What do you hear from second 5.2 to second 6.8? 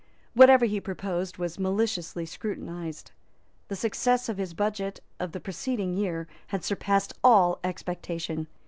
the preceding year had